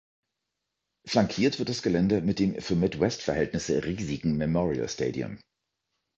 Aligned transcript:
Flankiert 1.05 1.59
wird 1.59 1.69
das 1.69 1.83
Gelände 1.83 2.21
mit 2.21 2.39
dem 2.39 2.59
für 2.59 2.73
Midwest-Verhältnisse 2.75 3.83
riesigen 3.85 4.35
Memorial 4.35 4.89
Stadium. 4.89 5.37